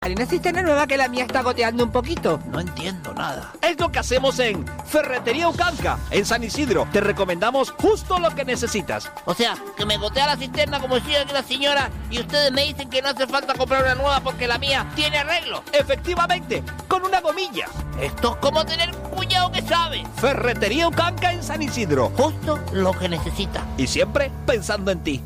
[0.00, 2.38] Hay una cisterna nueva que la mía está goteando un poquito.
[2.52, 3.52] No entiendo nada.
[3.60, 6.86] Es lo que hacemos en Ferretería Ucanca, en San Isidro.
[6.92, 9.10] Te recomendamos justo lo que necesitas.
[9.24, 12.88] O sea, que me gotea la cisterna como decía la señora y ustedes me dicen
[12.88, 15.64] que no hace falta comprar una nueva porque la mía tiene arreglo.
[15.72, 17.66] Efectivamente, con una gomilla.
[18.00, 20.04] Esto es como tener un cuñado que sabe.
[20.20, 22.12] Ferretería Ucanca en San Isidro.
[22.16, 23.66] Justo lo que necesita.
[23.76, 25.20] Y siempre pensando en ti.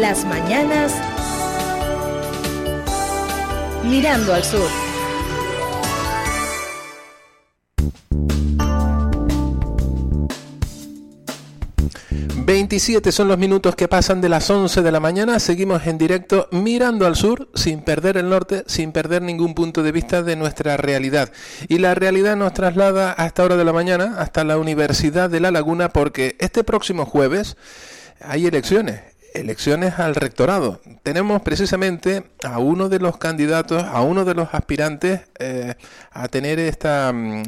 [0.00, 0.92] Las mañanas
[3.84, 4.68] mirando al sur.
[12.46, 15.40] ...27 son los minutos que pasan de las 11 de la mañana...
[15.40, 17.48] ...seguimos en directo mirando al sur...
[17.54, 21.32] ...sin perder el norte, sin perder ningún punto de vista de nuestra realidad...
[21.68, 24.16] ...y la realidad nos traslada a esta hora de la mañana...
[24.18, 25.88] ...hasta la Universidad de La Laguna...
[25.88, 27.56] ...porque este próximo jueves
[28.20, 30.80] hay elecciones elecciones al rectorado.
[31.02, 35.74] Tenemos precisamente a uno de los candidatos, a uno de los aspirantes eh,
[36.12, 37.12] a tener esta...
[37.12, 37.42] Mm,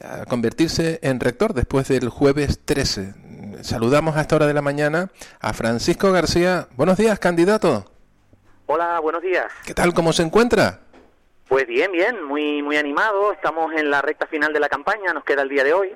[0.00, 3.14] a convertirse en rector después del jueves 13.
[3.62, 6.68] Saludamos a esta hora de la mañana a Francisco García.
[6.76, 7.84] Buenos días, candidato.
[8.66, 9.46] Hola, buenos días.
[9.64, 9.92] ¿Qué tal?
[9.94, 10.80] ¿Cómo se encuentra?
[11.48, 13.32] Pues bien, bien, muy muy animado.
[13.32, 15.90] Estamos en la recta final de la campaña, nos queda el día de hoy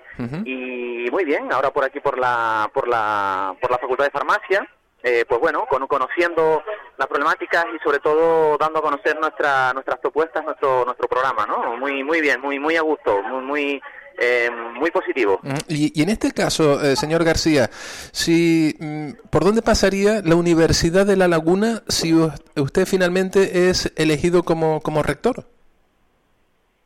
[0.44, 1.52] y muy bien.
[1.52, 4.66] Ahora por aquí por la por la por la Facultad de Farmacia
[5.02, 6.62] eh, pues bueno, con, conociendo
[6.96, 11.76] las problemáticas y sobre todo dando a conocer nuestra, nuestras propuestas, nuestro nuestro programa, ¿no?
[11.76, 13.82] Muy muy bien, muy muy a gusto, muy muy
[14.18, 15.40] eh, muy positivo.
[15.42, 17.68] Mm, y, y, en este caso, eh, señor García,
[18.12, 24.42] si mm, por dónde pasaría la Universidad de La Laguna si usted finalmente es elegido
[24.42, 25.44] como, como rector?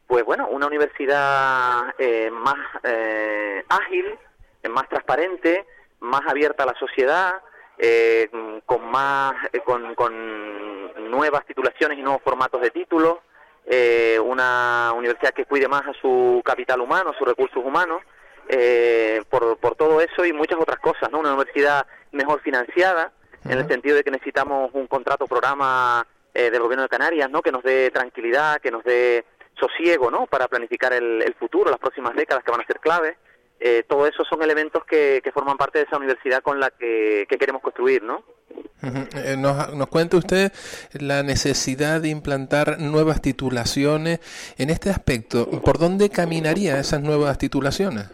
[0.07, 4.07] Pues bueno, una universidad eh, más eh, ágil,
[4.71, 5.67] más transparente,
[6.01, 7.35] más abierta a la sociedad,
[7.79, 8.29] eh,
[8.65, 13.17] con más eh, con, con, nuevas titulaciones y nuevos formatos de títulos
[13.67, 18.03] eh, una universidad que cuide más a su capital humano a sus recursos humanos
[18.49, 23.13] eh, por, por todo eso y muchas otras cosas no una universidad mejor financiada
[23.45, 27.43] en el sentido de que necesitamos un contrato programa eh, del gobierno de Canarias no
[27.43, 29.25] que nos dé tranquilidad que nos dé
[29.59, 33.17] sosiego no para planificar el, el futuro las próximas décadas que van a ser claves
[33.61, 37.27] eh, todo eso son elementos que, que, forman parte de esa universidad con la que,
[37.29, 38.23] que queremos construir, ¿no?
[38.83, 40.53] Eh, nos, nos cuenta usted
[40.93, 44.21] la necesidad de implantar nuevas titulaciones.
[44.59, 48.11] En este aspecto, ¿por dónde caminaría esas nuevas titulaciones?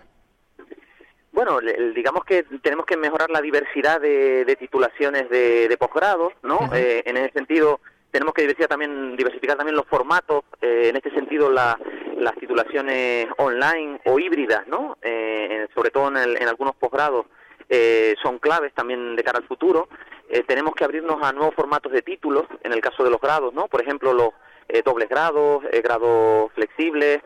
[1.32, 1.58] Bueno,
[1.94, 6.56] digamos que tenemos que mejorar la diversidad de, de titulaciones de, de posgrado, ¿no?
[6.56, 6.76] Uh -huh.
[6.76, 11.10] eh, en ese sentido, tenemos que diversificar también, diversificar también los formatos, eh, en este
[11.10, 11.78] sentido la,
[12.22, 14.96] las titulaciones online o híbridas, ¿no?
[15.02, 17.26] Eh, sobre todo en, el, en algunos posgrados
[17.68, 19.88] eh, son claves también de cara al futuro.
[20.28, 23.52] Eh, tenemos que abrirnos a nuevos formatos de títulos, en el caso de los grados,
[23.52, 23.66] ¿no?
[23.68, 24.30] Por ejemplo, los
[24.68, 27.20] eh, dobles grados, eh, grados flexibles,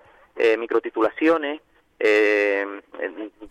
[0.58, 1.62] microtitulaciones,
[1.98, 2.66] eh,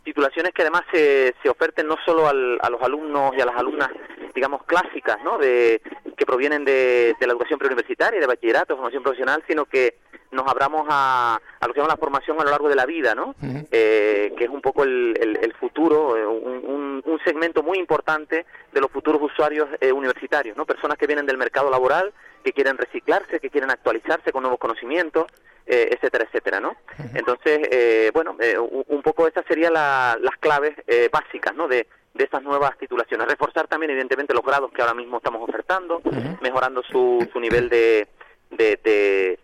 [0.03, 3.55] titulaciones que además se, se oferten no solo al, a los alumnos y a las
[3.57, 3.89] alumnas,
[4.33, 5.37] digamos, clásicas, ¿no?
[5.37, 5.81] De,
[6.15, 9.97] que provienen de, de la educación preuniversitaria, de bachillerato, formación profesional, sino que
[10.31, 13.15] nos abramos a, a lo que llama la formación a lo largo de la vida,
[13.15, 13.35] ¿no?
[13.41, 13.67] Uh -huh.
[13.71, 17.77] eh, que es un poco el, el, el futuro, eh, un, un, un, segmento muy
[17.77, 20.65] importante de los futuros usuarios eh, universitarios, ¿no?
[20.65, 22.13] Personas que vienen del mercado laboral,
[22.43, 25.25] que quieren reciclarse, que quieren actualizarse con nuevos conocimientos,
[25.65, 26.75] eh, etcétera, etcétera, ¿no?
[27.13, 31.67] Entonces, eh, bueno, eh, un poco estas serían la, las claves eh, básicas, ¿no?
[31.67, 33.27] De, de estas nuevas titulaciones.
[33.27, 36.01] Reforzar también, evidentemente, los grados que ahora mismo estamos ofertando,
[36.41, 38.07] mejorando su, su nivel de,
[38.51, 39.39] de, de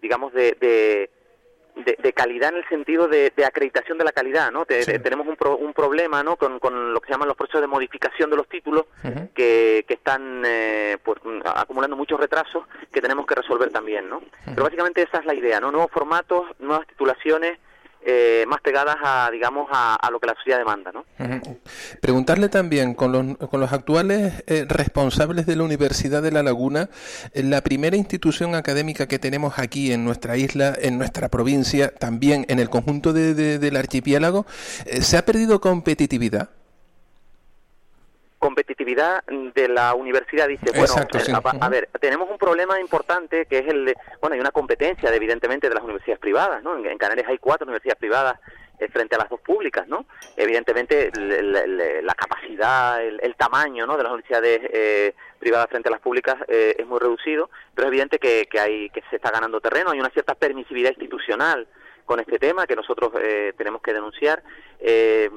[0.00, 1.10] digamos, de, de,
[1.84, 4.64] de, de, calidad en el sentido de, de acreditación de la calidad, ¿no?
[4.64, 4.98] Te, sí.
[4.98, 6.36] tenemos un, pro, un problema, ¿no?
[6.36, 9.32] Con, con, lo que se llaman los procesos de modificación de los títulos uh -huh.
[9.32, 14.18] que, que, están eh, pues, acumulando muchos retrasos que tenemos que resolver también, ¿no?
[14.18, 14.54] Uh -huh.
[14.54, 15.70] Pero básicamente esa es la idea, ¿no?
[15.70, 17.58] Nuevos formatos, nuevas titulaciones,
[18.04, 21.04] eh, más pegadas a, digamos, a, a, lo que la sociedad demanda, ¿no?
[22.00, 26.90] Preguntarle también, con los, con los actuales eh, responsables de la Universidad de La Laguna,
[27.32, 32.46] eh, la primera institución académica que tenemos aquí en nuestra isla, en nuestra provincia, también
[32.48, 34.46] en el conjunto de, de, del archipiélago,
[34.86, 36.50] eh, ¿se ha perdido competitividad?
[38.58, 39.22] Competitividad
[39.54, 43.84] de la universidad dice bueno eh, a, ver tenemos un problema importante que es el
[43.84, 47.66] de bueno hay una competencia evidentemente de las universidades privadas no en, Canarias hay cuatro
[47.66, 48.40] universidades privadas
[48.80, 50.06] eh, frente a las dos públicas no
[50.36, 56.36] evidentemente la capacidad el, tamaño no de las universidades eh, privadas frente a las públicas
[56.48, 60.00] es muy reducido pero es evidente que, que hay que se está ganando terreno hay
[60.00, 61.68] una cierta permisividad institucional
[62.08, 64.42] con este tema que nosotros eh, tenemos que denunciar
[64.80, 65.30] eh,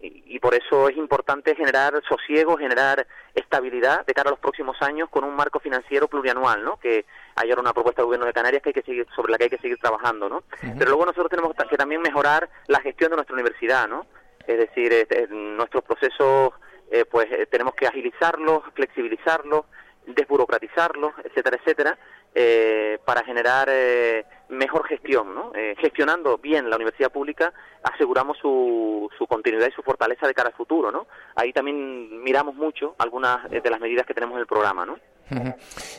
[0.00, 5.08] y, por eso es importante generar sosiego, generar estabilidad de cara a los próximos años
[5.10, 6.78] con un marco financiero plurianual, ¿no?
[6.78, 7.04] Que
[7.36, 9.50] haya una propuesta del gobierno de Canarias que hay que seguir sobre la que hay
[9.50, 10.42] que seguir trabajando, ¿no?
[10.60, 14.06] Pero luego nosotros tenemos que también mejorar la gestión de nuestra universidad, ¿no?
[14.46, 16.54] Es decir, este, nuestros procesos
[16.90, 19.66] eh, pues tenemos que agilizarlos, flexibilizarlos,
[20.06, 21.98] desburocratizarlos, etcétera, etcétera,
[22.34, 25.34] eh, para generar eh, mejor gestión.
[25.34, 25.52] ¿no?
[25.54, 30.50] Eh, gestionando bien la universidad pública, aseguramos su, su continuidad y su fortaleza de cara
[30.50, 30.90] al futuro.
[30.90, 31.06] ¿no?
[31.34, 34.86] Ahí también miramos mucho algunas de las medidas que tenemos en el programa.
[34.86, 34.98] ¿no?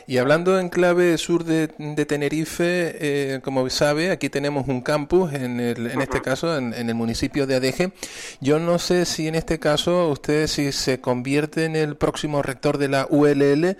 [0.06, 1.68] Y hablando en clave sur de,
[2.06, 2.96] Tenerife,
[3.34, 7.46] eh, como sabe, aquí tenemos un campus, en, el, en este caso en, el municipio
[7.46, 7.92] de Adeje.
[8.40, 12.78] Yo no sé si en este caso usted, si se convierte en el próximo rector
[12.78, 13.76] de la ULL, eh,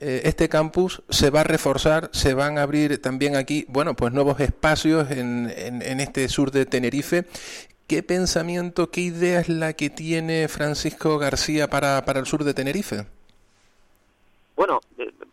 [0.00, 4.40] este campus se va a reforzar, se van a abrir también aquí, bueno, pues nuevos
[4.40, 7.24] espacios en, en este sur de Tenerife.
[7.86, 12.54] ¿Qué pensamiento, qué idea es la que tiene Francisco García para, para el sur de
[12.54, 13.04] Tenerife?
[14.56, 14.80] Bueno,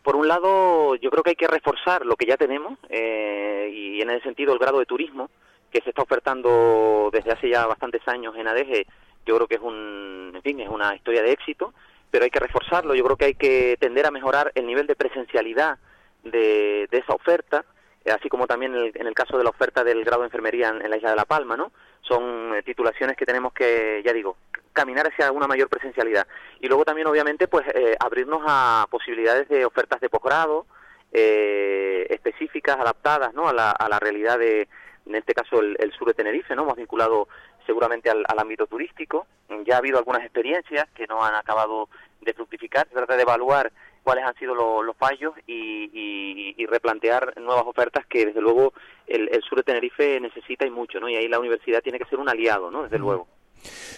[0.02, 4.00] por un lado, yo creo que hay que reforzar lo que ya tenemos eh, y
[4.00, 5.30] en ese sentido el grado de turismo
[5.70, 8.84] que se está ofertando desde hace ya bastantes años en ADG,
[9.24, 11.72] yo creo que es un, en fin, es una historia de éxito,
[12.10, 12.94] pero hay que reforzarlo.
[12.94, 15.78] Yo creo que hay que tender a mejorar el nivel de presencialidad
[16.24, 17.64] de, esa oferta,
[18.12, 20.96] así como también en el, caso de la oferta del grado de enfermería en, la
[20.96, 21.72] isla de La Palma, ¿no?
[22.02, 24.36] Son eh, titulaciones que tenemos que, ya digo,
[24.72, 26.26] caminar hacia una mayor presencialidad.
[26.60, 30.66] Y luego también, obviamente, pues eh, abrirnos a posibilidades de ofertas de posgrado
[31.12, 33.48] eh, específicas, adaptadas ¿no?
[33.48, 34.68] a, la, a la realidad de,
[35.06, 36.64] en este caso, el, sur de Tenerife, ¿no?
[36.64, 37.28] más vinculado
[37.66, 39.26] seguramente al, ámbito turístico.
[39.64, 41.88] Ya ha habido algunas experiencias que no han acabado
[42.20, 42.88] de fructificar.
[42.88, 43.72] Se trata de evaluar
[44.02, 48.72] cuáles han sido los fallos y, y, replantear nuevas ofertas que, desde luego,
[49.06, 51.08] el, el, sur de Tenerife necesita y mucho, ¿no?
[51.08, 52.84] Y ahí la universidad tiene que ser un aliado, ¿no?
[52.84, 53.28] Desde luego.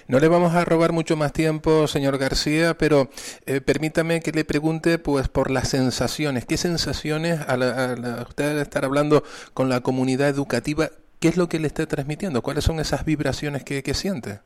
[0.06, 3.09] No le vamos a robar mucho más tiempo, señor García, pero
[3.47, 6.45] eh, permítame que le pregunte pues por las sensaciones.
[6.45, 9.25] ¿Qué sensaciones, a, usted estar hablando
[9.55, 10.91] con la comunidad educativa,
[11.21, 12.43] qué es lo que le está transmitiendo?
[12.43, 14.41] ¿Cuáles son esas vibraciones que, siente?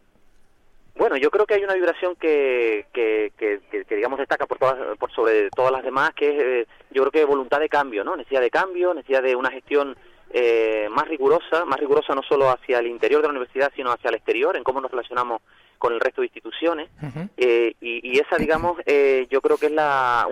[1.08, 3.32] Bueno, yo creo que hay una vibración que, que,
[3.88, 4.58] digamos destaca por,
[4.98, 8.14] por sobre todas las demás, que es, eh, yo creo que voluntad de cambio, ¿no?
[8.14, 9.96] Necesidad de cambio, necesidad de una gestión
[10.34, 14.10] eh, más rigurosa, más rigurosa no solo hacia el interior de la universidad, sino hacia
[14.10, 15.40] el exterior, en cómo nos relacionamos
[15.78, 16.90] con el resto de instituciones.
[17.38, 20.28] eh, y, esa, digamos, eh, yo creo que es la,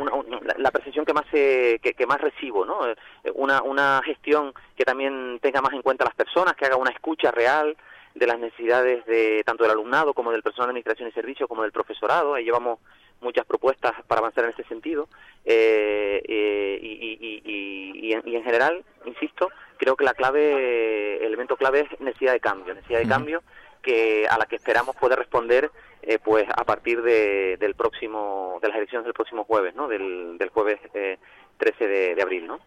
[0.58, 2.87] la percepción que más, que, que, más recibo, ¿no?
[2.87, 2.96] Eh,
[3.34, 6.90] una, una gestión que también tenga más en cuenta a las personas, que haga una
[6.90, 7.75] escucha real
[8.16, 11.62] de las necesidades de tanto del alumnado como del personal de administración y servicio como
[11.62, 12.34] del profesorado.
[12.34, 12.80] Ahí llevamos
[13.20, 15.08] muchas propuestas para avanzar en ese sentido.
[15.44, 21.26] Eh, eh y, y, y, en, y en general, insisto, creo que la clave, el
[21.26, 23.42] elemento clave es necesidad de cambio, necesidad de cambio
[23.82, 25.70] que a la que esperamos poder responder
[26.02, 29.88] eh, pues a partir de, del próximo de las elecciones del próximo jueves, ¿no?
[29.88, 31.19] Del, del jueves eh,
[31.56, 32.58] 13 de, abril, ¿no?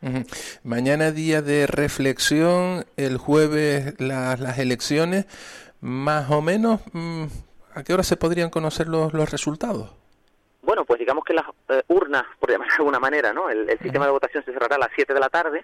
[0.63, 5.25] Mañana día de reflexión, el jueves las elecciones,
[5.81, 7.25] más o menos, mm,
[7.73, 9.99] ¿a qué hora se podrían conocer los, los resultados?
[10.61, 13.49] Bueno, pues digamos que las eh, urnas, por llamar de alguna manera, ¿no?
[13.49, 15.63] El, sistema de votación se cerrará a las 7 de la tarde.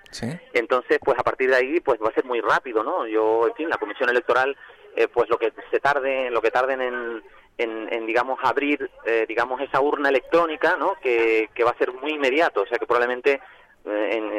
[0.53, 3.05] Entonces, pues a partir de ahí, pues va a ser muy rápido, ¿no?
[3.05, 4.57] Yo, en fin, la Comisión Electoral,
[4.95, 7.23] eh, pues lo que se tarde, lo que tarden en,
[7.57, 10.95] en, digamos, abrir, eh, digamos, esa urna electrónica, ¿no?
[11.01, 13.41] Que, que va a ser muy inmediato, o sea que probablemente
[13.85, 14.31] en,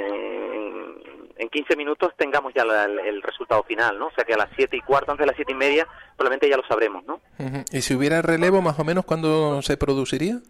[1.37, 4.09] en, 15 minutos tengamos ya el, resultado final, ¿no?
[4.09, 6.51] O sea que a las 7 y cuarto, antes de las 7 y media, probablemente
[6.51, 7.21] ya lo sabremos, ¿no?
[7.73, 10.41] ¿Y si hubiera relevo, más o menos, cuándo se produciría?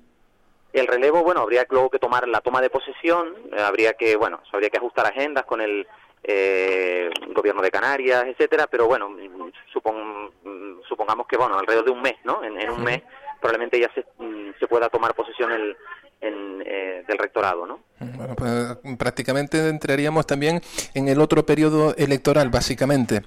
[0.72, 4.40] El relevo, bueno, habría luego que tomar la toma de posesión, eh, habría que, bueno,
[4.52, 5.86] habría que ajustar agendas con el
[6.28, 9.16] eh, gobierno de Canarias, etcétera, pero bueno,
[9.72, 12.42] supongamos que, bueno, alrededor de un mes, ¿no?
[12.42, 13.02] En, un mes
[13.40, 14.04] probablemente ya se,
[14.58, 15.76] se pueda tomar posesión el,
[16.20, 17.80] eh, del rectorado, ¿no?
[18.00, 20.60] Bueno, pues, prácticamente entraríamos también
[20.94, 23.22] en el otro periodo electoral, básicamente.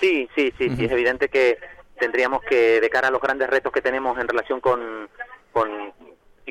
[0.00, 1.58] Sí, sí, sí, sí, es evidente que
[1.98, 5.08] tendríamos que, de cara a los grandes retos que tenemos en relación con,
[5.52, 5.92] con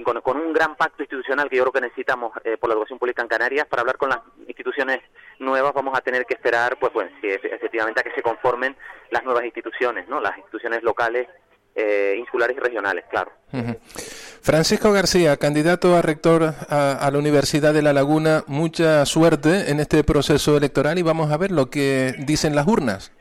[0.02, 3.22] con, un gran pacto institucional que yo creo que necesitamos eh, por la educación pública
[3.22, 5.02] en Canarias, para hablar con las instituciones
[5.40, 8.76] nuevas vamos a tener que esperar, pues, pues efectivamente a que se conformen
[9.12, 10.20] las nuevas instituciones, ¿no?
[10.20, 11.28] Las instituciones locales
[11.76, 13.32] eh, insulares y regionales, claro.
[14.42, 20.04] Francisco García, candidato a rector a, la Universidad de La Laguna, mucha suerte en este
[20.04, 23.12] proceso electoral y vamos a ver lo que dicen las urnas.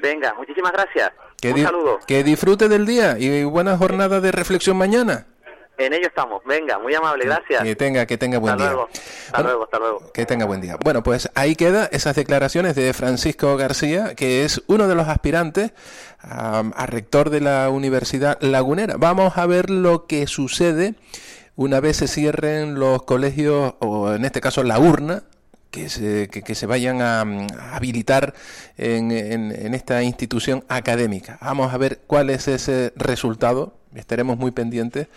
[0.00, 1.12] Venga, muchísimas gracias.
[1.40, 1.98] Que Un saludo.
[2.06, 5.26] Que disfrute del día y buena jornada de reflexión mañana.
[5.78, 6.42] En ello estamos.
[6.44, 7.62] Venga, muy amable, gracias.
[7.62, 8.74] Que tenga, que tenga buen día.
[9.26, 10.12] Hasta luego, hasta luego.
[10.12, 10.76] Que tenga buen día.
[10.82, 15.72] Bueno, pues ahí queda esas declaraciones de Francisco García, que es uno de los aspirantes
[16.20, 18.96] a, rector de la Universidad Lagunera.
[18.96, 20.94] Vamos a ver lo que sucede
[21.56, 25.22] una vez se cierren los colegios, o en este caso la urna,
[25.70, 27.22] que se, que, se vayan a,
[27.74, 28.34] habilitar
[28.76, 31.38] en, en, esta institución académica.
[31.40, 35.08] Vamos a ver cuál es ese resultado, estaremos muy pendientes.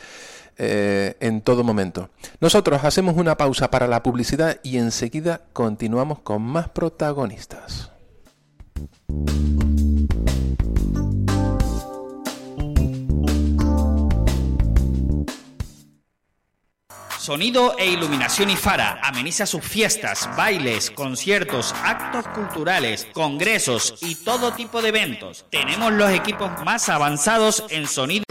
[0.61, 2.09] Eh, en todo momento.
[2.41, 7.91] Nosotros hacemos una pausa para la publicidad y enseguida continuamos con más protagonistas.
[17.17, 24.81] Sonido e iluminación IFARA ameniza sus fiestas, bailes, conciertos, actos culturales, congresos y todo tipo
[24.81, 25.45] de eventos.
[25.49, 28.28] Tenemos los equipos más avanzados en sonido.